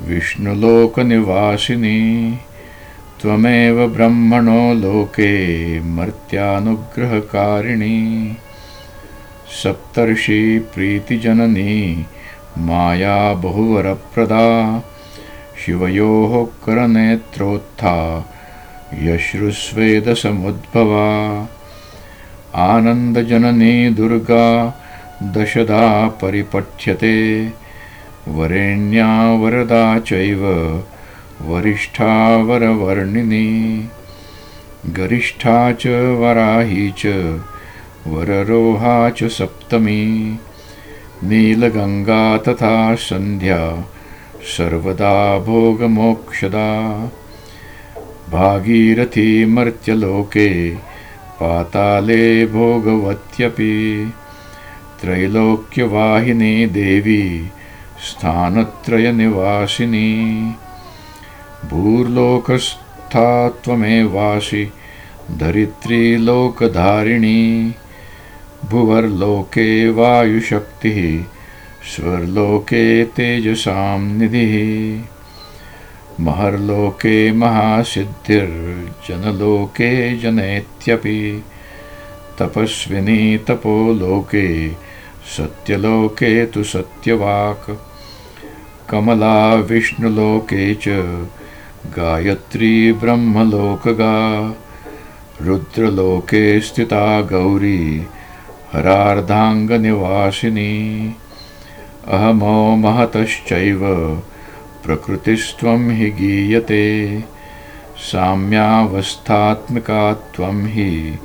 [0.00, 2.38] विष्णुलोकनिवासिनी।
[3.22, 8.36] त्वमेव ब्रह्मणो लोके मर्त्यानुग्रहकारिणी।
[9.62, 12.06] सप्तर्षिप्रीतिजननी
[12.58, 14.78] माया बहुवरप्रदा
[15.58, 18.26] शिवयोः करनेत्रोत्था
[18.94, 21.08] यश्रुस्वेदसमुद्भवा।
[22.54, 24.78] आनन्दजननी दुर्गा
[25.22, 27.48] दशदा परिपठ्यते
[28.28, 30.42] वरेण्या वरदा चैव
[31.42, 33.88] वरिष्ठा वरवर्णिनी।
[34.86, 35.86] गरिष्ठा च
[36.20, 37.06] वराही च
[38.06, 40.38] वररोहा च सप्तमी।
[41.24, 43.58] नीलगङ्गा तथा सन्ध्या
[44.42, 47.10] सर्वदा भोगमोक्षदा।
[48.30, 50.74] भागीरथीमर्त्यलोके
[51.40, 54.12] पाताले भोगवत्यपि।
[55.00, 57.50] त्रैलोक्यवाहिनी देवी
[58.08, 60.54] स्थानत्रयनिवासिनी।
[61.70, 64.72] भूर्लोकस्था त्वमेवासि
[65.30, 67.74] धरित्रीलोकधारिणी
[68.64, 71.24] भुवर्लोके वायुशक्तिः
[71.84, 75.04] स्वर्लोके तेजसां निधिः।
[76.20, 81.44] महर्लोके महासिद्धिर्जनलोके जनेत्यपि।
[82.38, 84.70] तपस्विनी तपोलोके
[85.36, 87.80] सत्यलोके तु सत्यवाक्।
[88.90, 90.84] कमला विष्णुलोके च
[91.86, 94.56] गायत्री ब्रह्मलोकगा।
[95.42, 98.06] रुद्रलोके स्थिता गौरी
[98.72, 101.14] हरार्धाङ्गनिवासिनी
[102.08, 103.80] अहमो महतश्चैव।
[104.84, 107.24] प्रकृतिस्त्वं हि गीयते।
[107.96, 111.18] साम्यावस्थात्मिका त्वं हि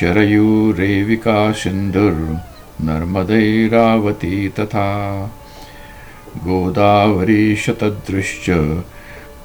[0.00, 4.90] शरयूरेविका सिन्धुर्नर्मदैरावती तथा।
[6.36, 8.46] गोदावरीशतदृश्च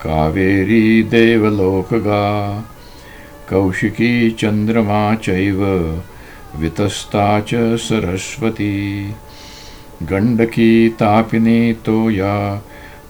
[0.01, 2.63] कावेरी देवलोकगा।
[3.50, 6.01] कौशिकी चन्द्रमा चैव
[6.56, 9.09] वितस्ता च सरस्वती।
[10.03, 12.63] गण्डकी तापिनी तोया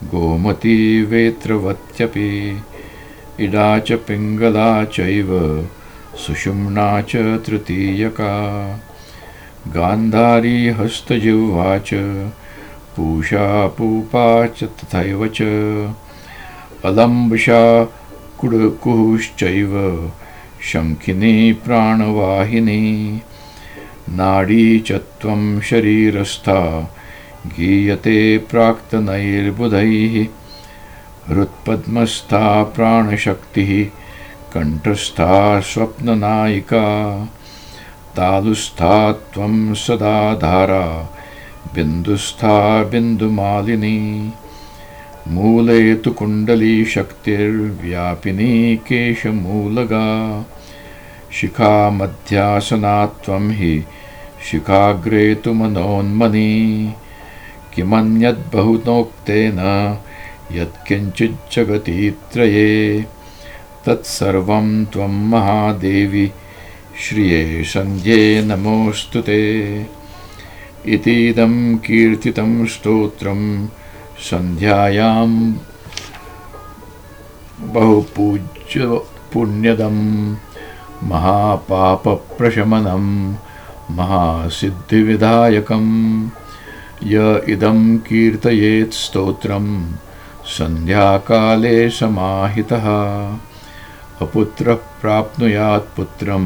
[0.04, 2.62] गोमती वेत्रवत्यपि
[3.40, 5.30] इडा च पिङ्गला चैव
[6.18, 8.34] सुषुम्ना च तृतीयका।
[9.68, 11.94] गान्धारी हस्तजिह्वा च
[12.96, 15.42] पूषा पूपा च तथैव च।
[16.86, 17.84] अलम्बुषा
[18.40, 19.74] कुडकुश्चैव
[20.62, 23.22] शङ्खिनी प्राणवाहिनी।
[24.10, 26.90] नाडी च त्वं शरीरस्था
[27.48, 30.26] गीयते प्राक्तनैर्बुधैः
[31.30, 32.42] हृत्पद्मस्था
[32.76, 33.72] प्राणशक्तिः
[34.54, 35.34] कण्ठस्था
[35.72, 36.86] स्वप्ननायिका
[38.18, 38.96] तालुस्था
[39.34, 39.56] त्वं
[39.86, 40.86] सदा धारा
[41.76, 42.56] बिन्दुस्था
[42.92, 44.00] बिन्दुमालिनी
[45.34, 48.54] मूले तु कुण्डलीशक्तिर्व्यापिनी
[48.88, 50.08] केशमूलगा
[51.40, 53.74] शिखामध्यासना त्वं हि
[54.50, 56.52] शिखाग्रे तु मनोन्मनी
[57.76, 59.60] किमन्यद्बहुनोक्तेन
[60.52, 63.06] यत्किञ्चिज्जगतीत्रये
[63.86, 66.32] तत्सर्वं त्वं महादेवि
[67.04, 69.86] श्रिये सन्ध्ये नमोऽस्तु ते।
[70.86, 73.68] इतीदं कीर्तितं स्तोत्रं
[74.30, 75.54] सन्ध्यायां
[77.74, 79.00] बहुपूज्य
[79.34, 80.36] पुण्यदम्
[81.10, 83.36] महापापप्रशमनं
[83.92, 85.86] महासिद्धिविधायकं।
[87.04, 89.92] य इदं कीर्तयेत् स्तोत्रं
[90.50, 92.86] सन्ध्याकाले समाहितः।
[94.22, 96.46] अपुत्रः प्राप्नुयात् पुत्रं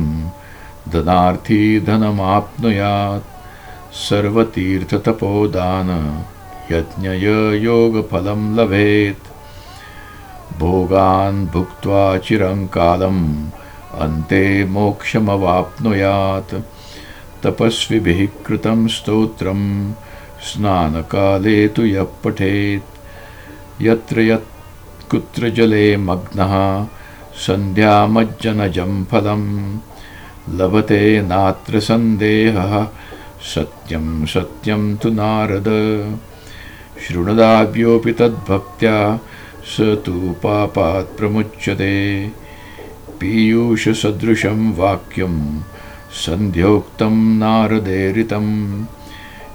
[0.89, 3.29] धनार्थी धनमाप्नुयात्।
[3.93, 5.89] सर्वतीर्थतपोदान
[6.71, 9.27] यज्ञययोगफलं लभेत्।
[10.59, 13.49] भोगान् भुक्त्वा चिरङ्कालम्
[13.99, 16.55] अन्ते मोक्षमवाप्नुयात्।
[17.43, 19.91] तपस्विभिः कृतं स्तोत्रं
[20.41, 22.92] स्नानकाले तु यः पठेत्
[23.81, 26.85] यत्र यत् कुत्र जले मग्नः
[27.35, 29.73] सन्ध्यामज्जनजं फलं
[30.57, 32.87] लभते नात्र सन्देहः
[33.55, 35.67] सत्यं सत्यं तु नारद।
[37.07, 39.19] शृणुदाव्योऽपि तद्भक्त्या
[39.65, 42.27] स तु पापात् प्रमुच्यते।
[43.19, 45.59] पीयूषसदृशं वाक्यं
[46.11, 48.85] सन्ध्योक्तं नारदेरितम्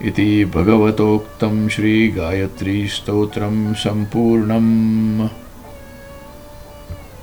[0.07, 5.29] इति भगवतोक्तं श्रीगायत्रीस्तोत्रं सम्पूर्णम्